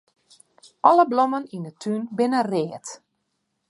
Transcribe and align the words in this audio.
Alle 0.89 1.05
blommen 1.11 1.45
yn 1.55 1.65
'e 1.69 1.73
tún 1.81 2.01
binne 2.17 2.41
read. 2.51 2.85